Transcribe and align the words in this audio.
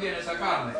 también 0.00 0.14
esa 0.18 0.34
carne. 0.38 0.79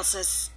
else's. 0.00 0.49